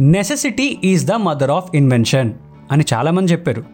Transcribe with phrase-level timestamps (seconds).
[0.00, 2.32] Necessity is the mother of invention
[2.72, 3.64] అని చాలామంది చెప్పారు.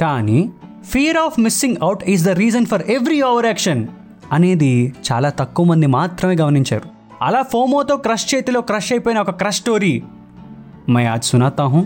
[0.00, 0.50] కానీ
[0.84, 3.88] fear of missing out is the reason for every over action
[4.32, 6.88] అనేది చాలా తక్కువ మంది మాత్రమే గమనించారు.
[7.22, 10.02] అలా ఫోమోతో క్రష్ చేతిలో క్రష్ అయిపోయిన ఒక క్రష్ స్టోరీ.
[10.88, 11.82] మై ఆజ్ సునాతా హూ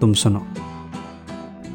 [0.00, 0.42] తుమ్ సునో.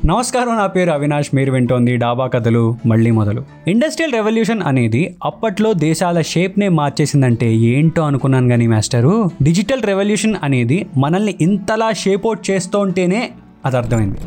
[0.06, 1.28] నమస్కారం నా పేరు అవినాష్.
[1.34, 3.44] మీరు వింటోంది డాబా కథలు మళ్ళీ మొదలు.
[3.68, 9.30] ఇండస్ట్రియల్ రెవల్యూషన్ అనేది అప్పట్లో దేశాల షేప్నే మార్చేసిందంటే ఏంటో అనుకున్నాను కానీ మాస్టరు.
[9.42, 13.30] డిజిటల్ రెవల్యూషన్ అనేది మనల్ని ఇంతలా షేప్ అవుట్ చేస్తుంటేనే
[13.66, 14.18] అది అర్థమైంది.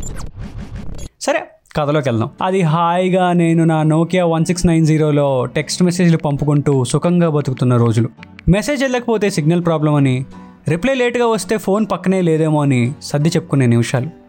[1.21, 1.41] సరే
[1.77, 2.31] కథలోకి వెళ్దాం.
[2.43, 8.09] అది హాయిగా నేను నా నోకియా వన్ సిక్స్ నైన్ జీరోలో టెక్స్ట్ మెసేజ్లు పంపుకుంటూ సుఖంగా బతుకుతున్న రోజులు.
[8.48, 10.25] మెసేజ్ వెళ్ళకపోతే సిగ్నల్ ప్రాబ్లం అని
[10.69, 14.23] రిప్లై లేట్గా వస్తే ఫోన్ పక్కనే లేదేమో అని సర్ది చెప్పుకునే నిమిషాలు.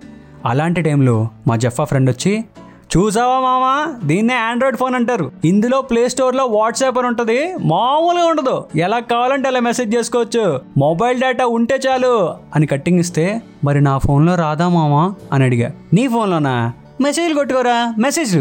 [0.45, 2.43] అలాంటి టైంలో మా జఫా ఫ్రెండ్ వచ్చి
[2.97, 4.07] చూసావా మామా?
[4.07, 5.31] దీన్నే ఆండ్రాయిడ్ ఫోన్ అంటారు.
[5.45, 7.53] ఇందులో ప్లే స్టోర్లో వాట్సాప్ అని ఉంటుంది.
[7.63, 8.65] మామూలుగా ఉండదు.
[8.75, 10.61] ఎలా కావాలంటే అలా మెసేజ్ చేసుకోవచ్చు.
[10.77, 12.35] మొబైల్ డేటా ఉంటే చాలు.
[12.55, 15.15] అని కట్టింగ్ ఇస్తే మరి నా ఫోన్లో రాదా మామా?
[15.33, 15.71] అని అడిగా.
[15.93, 17.93] నీ ఫోన్లోనా మెసేజ్లు కొట్టుకోరా?
[17.99, 18.37] మెసేజ్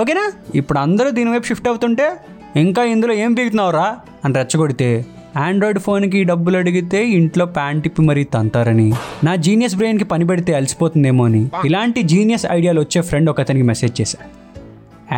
[0.00, 0.32] ఓకేనా?
[0.54, 2.12] ఇప్పుడు అందరూ దీని వైపు షిఫ్ట్ అవుతుంటే
[2.56, 5.06] ఇంకా ఇందులో ఏం పీకుతున్నావురా అని రెచ్చగొడితే
[5.36, 8.92] ఆండ్రాయిడ్ ఫోన్కి డబ్బులు అడిగితే ఇంట్లో ప్యాంట్ తిప్పి మరీ తంతారని.
[9.24, 11.42] నా జీనియస్ బ్రెయిన్కి పని పెడితే అలసిపోతుందేమో అని.
[11.64, 14.18] ఇలాంటి జీనియస్ ఐడియాలు వచ్చే ఫ్రెండ్ ఒక అతనికి మెసేజ్ చేశా.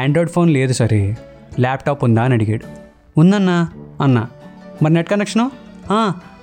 [0.01, 1.17] ఆండ్రాయిడ్ ఫోన్ లేదు సరే
[1.61, 2.65] ల్యాప్టాప్ ఉందా అని అడిగాడు.
[3.21, 3.59] ఉందన్నా
[4.01, 4.27] అన్నా.
[4.83, 5.51] మరి నెట్ కనెక్షను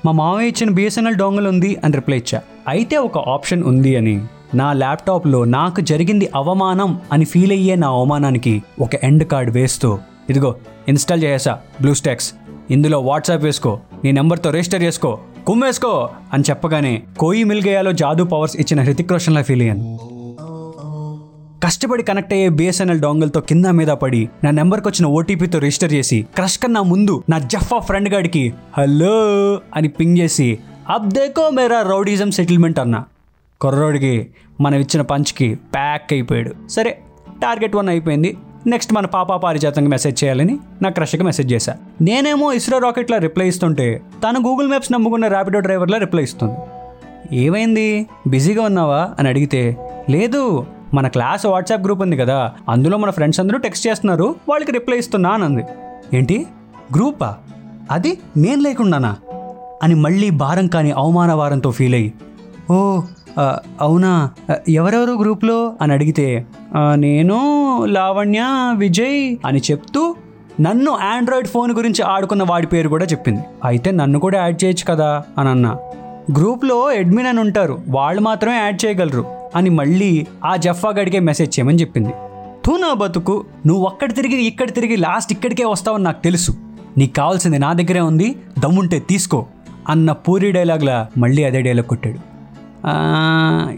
[0.05, 2.41] మా మామయ్య ఇచ్చిన బిఎస్ఎన్ఎల్ డోంగల్ ఉంది అని రిప్లై ఇచ్చా.
[2.67, 4.15] అయితే ఒక ఆప్షన్ ఉంది అని.
[4.55, 9.89] నా ల్యాప్టాప్లో నాకు జరిగింది అవమానం అని ఫీల్ అయ్యే నా అవమానానికి ఒక ఎండ్ కార్డ్ వేస్తూ
[10.29, 10.55] ఇదిగో
[10.87, 12.29] ఇన్స్టాల్ చేసేసా బ్లూస్టాక్స్
[12.71, 18.81] ఇందులో వాట్సాప్ వేసుకో నీ నెంబర్తో రిజిస్టర్ చేసుకో కుమ్మేసుకో అని చెప్పగానే కోయి మిల్గయాలో జాదూ పవర్స్ ఇచ్చిన
[18.81, 19.99] హృతిక్ రోషన్లా ఫీల్ అయ్యాను.
[21.63, 26.57] కష్టపడి కనెక్ట్ అయ్యే బిఎస్ఎన్ఎల్ డోంగల్తో కింద మీద పడి నా నెంబర్కి వచ్చిన ఓటీపీతో రిజిస్టర్ చేసి క్రష్
[26.57, 29.15] కన్నా ముందు నా జఫా ఫ్రెండ్ గాడికి హలో
[29.75, 33.03] అని పింగ్ చేసి అబ్ దేకో మేరా రౌడిజం సెటిల్మెంట్ అన్న.
[33.61, 34.27] కుర్రోడికి
[34.61, 36.69] మనం ఇచ్చిన పంచ్కి ప్యాక్ అయిపోయాడు.
[36.69, 36.99] సరే
[37.41, 38.37] టార్గెట్ వన్ అయిపోయింది.
[38.67, 41.75] నెక్స్ట్ మన పాపా పారిజాతంగా మెసేజ్ చేయాలని నా క్రష్కి మెసేజ్ చేశా.
[42.01, 46.57] నేనేమో ఇస్రో రాకెట్లా రిప్లై ఇస్తుంటే తను గూగుల్ మ్యాప్స్ నమ్ముకున్న ర్యాపిడో డ్రైవర్లా రిప్లై ఇస్తుంది.
[47.37, 48.05] ఏమైంది?
[48.27, 49.09] బిజీగా ఉన్నావా?
[49.19, 49.77] అని అడిగితే
[50.09, 54.97] లేదు మన క్లాస్ వాట్సాప్ గ్రూప్ ఉంది కదా అందులో మన ఫ్రెండ్స్ అందరూ టెక్స్ట్ చేస్తున్నారు వాళ్ళకి రిప్లై
[54.97, 55.63] ఇస్తున్నా అని అంది.
[56.13, 56.47] ఏంటి?
[56.95, 57.35] గ్రూపా?
[57.91, 59.15] అది నేను లేకుండానా?
[59.83, 62.13] అని మళ్ళీ భారం కాని అవమాన వారంతో ఫీల్ అయ్యి
[62.71, 63.01] ఓ
[63.81, 64.31] అవునా?
[64.69, 65.73] ఎవరెవరు గ్రూప్లో?
[65.81, 66.45] అని అడిగితే
[66.95, 68.45] నేను లావణ్య
[68.77, 70.15] విజయ్ అని చెప్తూ
[70.61, 73.41] నన్ను ఆండ్రాయిడ్ ఫోన్ గురించి ఆడుకున్న వాడి పేరు కూడా చెప్పింది.
[73.65, 75.23] అయితే నన్ను కూడా యాడ్ చేయొచ్చు కదా?
[75.37, 75.77] అని అన్నా.
[76.37, 77.83] గ్రూప్లో అడ్మిన్ అని ఉంటారు.
[77.87, 79.25] వాళ్ళు మాత్రమే యాడ్ చేయగలరు
[79.55, 82.09] అని మళ్ళీ ఆ జఫా గడికే మెసేజ్ చేయమని చెప్పింది.
[82.65, 86.51] తూ నా బతుకు నువ్వు అక్కడ తిరిగి ఇక్కడ తిరిగి లాస్ట్ ఇక్కడికే వస్తావని నాకు తెలుసు.
[86.97, 89.45] నీకు కావాల్సింది నా దగ్గరే ఉంది దమ్ముంటే తీసుకో
[89.89, 92.35] అన్న పూరి డైలాగ్లా మళ్ళీ అదే డైలాగ్ కొట్టాడు.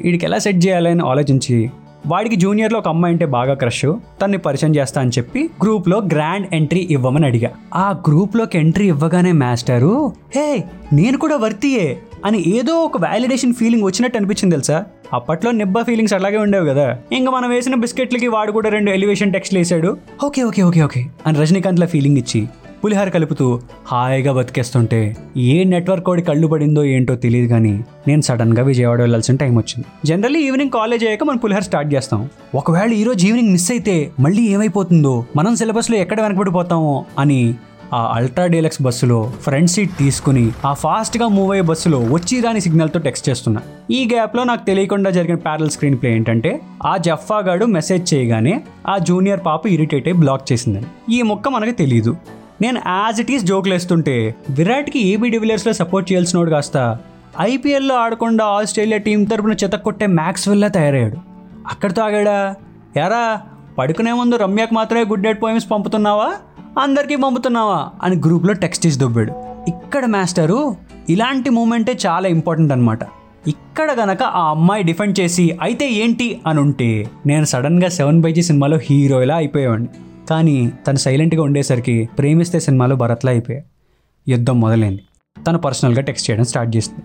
[0.03, 1.72] వీడికి ఎలా సెట్ చేయాలని ఆలోచించి
[2.07, 3.85] వాడికి జూనియర్లో ఒక అమ్మాయి అంటే బాగా క్రష్
[4.22, 7.50] తన్ని పరిచయం చేస్తా అని చెప్పి గ్రూప్లో గ్రాండ్ ఎంట్రీ ఇవ్వమని అడిగా.
[7.75, 9.94] ఆ గ్రూప్లోకి ఎంట్రీ ఇవ్వగానే మాస్టరు
[10.35, 10.47] హే
[10.94, 11.88] నేను కూడా వర్తియే
[12.25, 14.78] అని ఏదో ఒక వ్యాలిడేషన్ ఫీలింగ్ వచ్చినట్టు అనిపించింది తెలుసా?
[15.13, 16.88] అప్పట్లో నిబ్బా ఫీలింగ్స్ అలాగే ఉండేవి కదా.
[17.12, 19.91] ఇంకా మనం వేసిన బిస్కెట్లకి వాడు కూడా రెండు ఎలివేషన్ టెక్స్ట్లు వేసాడు
[20.25, 22.41] ఓకే ఓకే ఓకే ఓకే అని రజనీకాంత్ల ఫీలింగ్ ఇచ్చి
[22.83, 23.45] పులిహార కలుపుతూ
[23.88, 27.73] హాయిగా బతికేస్తుంటే ఏ నెట్వర్క్ కోడి కళ్ళు పడిందో ఏంటో తెలియదు కానీ
[28.07, 29.85] నేను సడన్గా విజయవాడ వెళ్ళాల్సిన టైం వచ్చింది.
[30.05, 32.29] జనరల్లీ ఈవినింగ్ కాలేజ్ అయ్యాక మనం పులిహార స్టార్ట్ చేస్తాం.
[32.55, 37.55] ఒకవేళ ఈరోజు ఈవినింగ్ మిస్ అయితే మళ్ళీ ఏమైపోతుందో మనం సిలబస్లో ఎక్కడ వెనకబడిపోతామో అని
[37.93, 42.99] ఆ అల్ట్రా డీలక్స్ బస్సులో ఫ్రంట్ సీట్ తీసుకుని ఆ ఫాస్ట్గా మూవ్ అయ్యే బస్సులో వచ్చి రాని సిగ్నల్తో
[42.99, 43.61] టెక్స్ట్ చేస్తున్నా.
[43.91, 49.45] ఈ గ్యాప్లో నాకు తెలియకుండా జరిగిన ప్యారల్ స్క్రీన్ ప్లే ఏంటంటే ఆ జఫ్ఫాగాడు మెసేజ్ చేయగానే ఆ జూనియర్
[49.45, 50.85] పాప ఇరిటేట్ అయి బ్లాక్ చేసిందని.
[51.16, 52.17] ఈ మొక్క మనకు తెలియదు
[52.62, 56.97] నేను యాజ్ ఇట్ ఈస్ జోకులు వేస్తుంటే విరాట్కి ఏబీ డివిలియర్స్లో సపోర్ట్ చేయాల్సినోడు కాస్త.
[57.41, 61.17] ఐపీఎల్లో ఆడకుండా ఆస్ట్రేలియా టీం తరపున చెతక్కొట్టే మ్యాక్స్వెల్లా తయారయ్యాడు.
[61.72, 62.56] అక్కడితో ఆగాడా?
[62.97, 63.41] ఎరా
[63.78, 66.34] పడుకునే ముందు రమ్యకు మాత్రమే గుడ్ నైట్ పోయిమ్స్ పంపుతున్నావా?
[66.79, 67.90] అందరికీ పంపుతున్నావా?
[68.03, 69.34] అని గ్రూప్లో టెక్స్ట్ ఇచ్చి దొబ్బాడు.
[69.67, 70.75] ఇక్కడ మాస్టరు
[71.09, 72.99] ఇలాంటి మూమెంటే చాలా ఇంపార్టెంట్ అనమాట
[73.47, 76.41] ఇక్కడ గనక ఆ అమ్మాయి డిఫెండ్ చేసి అయితే ఏంటి?
[76.47, 79.90] అని ఉంటే నేను సడన్గా సెవెన్ బైజీ సినిమాలో హీరోయిలా అయిపోయేవాడిని.
[80.29, 83.66] కానీ తను సైలెంట్గా ఉండేసరికి ప్రేమిస్తే సినిమాలో భరత్లా అయిపోయాయి
[84.28, 85.03] యుద్ధం మొదలైంది.
[85.47, 87.02] తను పర్సనల్గా టెక్స్ట్ చేయడం స్టార్ట్ చేసింది.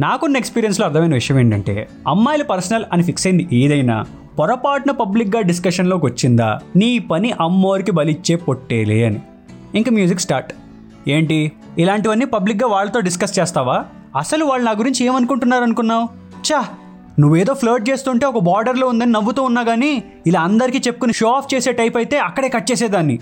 [0.00, 4.04] నాకున్న ఎక్స్పీరియన్స్లో అర్థమైన విషయం ఏంటంటే అమ్మాయిలు పర్సనల్ అని ఫిక్స్ అయింది ఏదైనా
[4.38, 9.20] పొరపాటున పబ్లిక్గా డిస్కషన్లోకి వచ్చిందా నీ పని అమ్మోరికి బలిచ్చే పొట్టేలే అని.
[9.74, 10.52] ఇంకా మ్యూజిక్ స్టార్ట్.
[11.08, 13.84] ఏంటి ఇలాంటివన్నీ పబ్లిక్గా వాళ్ళతో డిస్కస్ చేస్తావా?
[14.16, 16.08] అసలు వాళ్ళు నా గురించి ఏమనుకుంటున్నారు అనుకున్నావు
[16.52, 16.68] చా
[17.18, 21.72] నువ్వేదో ఫ్లర్ట్ చేస్తుంటే ఒక బార్డర్లో ఉందని నవ్వుతూ ఉన్నా కానీ ఇలా అందరికీ చెప్పుకుని షో ఆఫ్ చేసే
[21.72, 23.18] టైప్ అయితే అక్కడే కట్ చేసేదాన్ని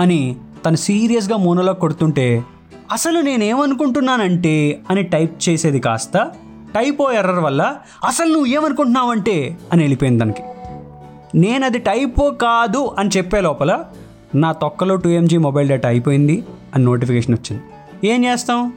[0.00, 0.36] అని
[0.66, 2.44] తను సీరియస్గా మోనోలో కొడుతుంటే
[2.92, 6.30] అసలు నేనేమనుకుంటున్నానంటే అని టైప్ చేసేది కాస్త
[6.74, 10.42] టైపో ఎర్రర్ వల్ల అసలు నువ్వు ఏమనుకుంటున్నావంటే అని వెళ్ళిపోయింది దానికి
[11.38, 13.84] నేను అది టైపో కాదు అని చెప్పే లోపల
[14.34, 17.62] నా తొక్కలో టూ ఎంజీ మొబైల్ డేటా అయిపోయింది అని నోటిఫికేషన్ వచ్చింది.
[18.08, 18.72] ఏం చేస్తాం?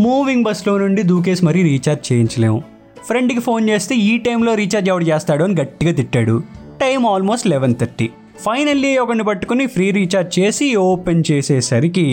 [0.00, 2.62] మూవింగ్ బస్లో నుండి దూకేసి మరీ రీఛార్జ్ చేయించలేము
[3.06, 6.42] ఫ్రెండ్కి ఫోన్ చేస్తే ఈ టైంలో రీఛార్జ్ ఎవడు చేస్తాడు అని గట్టిగా తిట్టాడు.
[6.80, 8.10] Time almost eleven thirty.
[8.40, 12.04] Finally ఒకరిని పట్టుకుని ఫ్రీ రీఛార్జ్ చేసి ఓపెన్ చేసేసరికి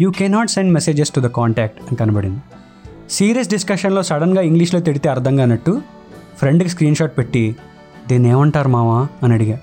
[0.00, 2.40] you cannot send messages to the contact అని కనబడింది.
[3.10, 5.82] సీరియస్ డిస్కషన్లో సడన్గా ఇంగ్లీష్లో తిడితే అర్థం కానట్టు
[6.38, 7.56] ఫ్రెండ్కి స్క్రీన్ షాట్ పెట్టి
[8.08, 9.08] దీన్ని ఏమంటారు మావా?
[9.22, 9.58] అని అడిగా.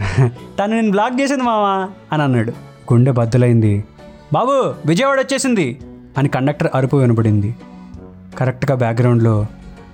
[0.28, 1.88] తను నేను బ్లాక్ చేసింది మావా?
[2.12, 2.50] అని అన్నాడు.
[2.92, 3.84] గుండె బద్దలైంది.
[4.32, 5.80] బాబు విజయవాడ వచ్చేసింది.
[6.18, 7.54] అని కండక్టర్ అరుపు వినపడింది
[8.38, 9.46] కరెక్ట్గా బ్యాక్గ్రౌండ్లో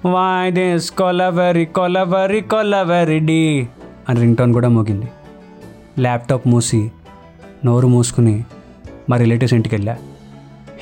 [0.05, 3.69] వాయిదేస్ కొలవరి కొలవరి కొలవరి డి
[4.09, 5.09] అని రింగ్టోన్ కూడా మోగింది.
[5.99, 6.91] ల్యాప్టాప్ మూసి
[7.65, 8.45] నోరు మూసుకుని
[9.11, 9.97] మా రిలేటివ్స్ ఇంటికి వెళ్ళా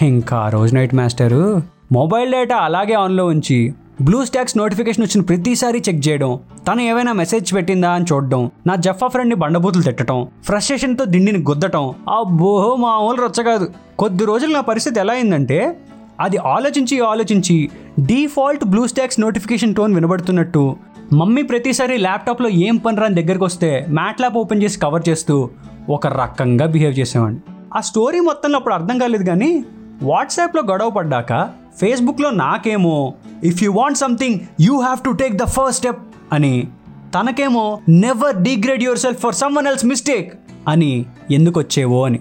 [0.03, 1.63] ఇంకా ఆ రోజు నైట్ మాస్టరు
[1.93, 6.39] మొబైల్ డేటా అలాగే ఆన్లో ఉంచి బ్లూ స్టాక్స్ నోటిఫికేషన్ వచ్చిన ప్రతిసారి చెక్ చేయడం.
[6.69, 12.77] తను ఏవైనా మెసేజ్ పెట్టిందా అని చూడడం నా జఫా ఫ్రెండ్ని బండబూతులు తిట్టడం ఫ్రస్ట్రేషన్తో దిండిని గుద్దటం అబ్బో
[12.77, 13.73] మామూలు రొచ్చ కాదు.
[13.99, 15.77] కొద్ది రోజులు నా పరిస్థితి ఎలా అయిందంటే
[16.21, 17.71] అది ఆలోచించి ఆలోచించి
[18.01, 20.77] default blue stocks notification tone వినబడుతున్నట్టు
[21.13, 25.51] మమ్మీ ప్రతిసారి ల్యాప్టాప్లో ఏం పనిరా అని దగ్గరికి వస్తే మ్యాట్ ల్యాప్ ఓపెన్ చేసి కవర్ చేస్తూ
[25.89, 27.41] ఒక రకంగా బిహేవ్ చేసేవాడిని.
[27.77, 29.65] ఆ స్టోరీ మొత్తంలో అప్పుడు అర్థం కాలేదు కానీ
[30.03, 31.51] వాట్సాప్లో గొడవ పడ్డాక
[31.81, 33.15] ఫేస్బుక్లో నాకేమో
[33.45, 36.03] if you want something you have to take the first step
[36.33, 36.69] అని
[37.15, 40.35] తనకేమో never degrade yourself for someone else mistake
[40.69, 42.21] అని ఎందుకు వచ్చేవో అని.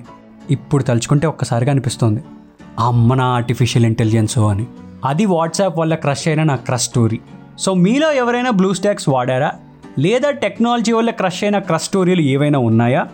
[0.51, 2.23] ఇప్పుడు తలుచుకుంటే ఒక్కసారిగా అనిపిస్తుంది.
[2.79, 4.65] అమ్మ నా ఆర్టిఫిషియల్ ఇంటెలిజెన్సో అని.
[5.05, 7.19] అది వాట్సాప్ వల్ల క్రష్ అయిన నా క్రష్ స్టోరీ.
[7.59, 9.51] సో మీలో ఎవరైనా బ్లూ స్టాక్స్ వాడారా?
[9.99, 13.07] లేదా టెక్నాలజీ వల్ల క్రష్ అయిన క్రష్ స్టోరీలు ఏవైనా ఉన్నాయా?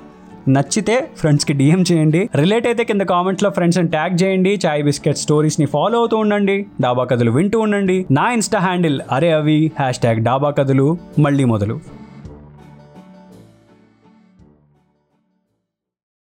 [0.49, 2.29] నచ్చితే ఫ్రెండ్స్కి డిఎం చేయండి.
[2.35, 4.59] రిలేట్ అయితే కింద కామెంట్స్లో ఫ్రెండ్స్ని ట్యాగ్ చేయండి.
[4.65, 6.65] చాయ్ బిస్కెట్ స్టోరీస్ని ఫాలో అవుతూ ఉండండి.
[6.81, 8.05] డాబా కథలు వింటూ ఉండండి.
[8.11, 9.71] నా ఇన్స్టా హ్యాండిల్ అరే అవి.
[9.79, 10.97] హ్యాష్ ట్యాగ్ డాబా కథలు.
[11.19, 11.98] మళ్ళీ మొదలు.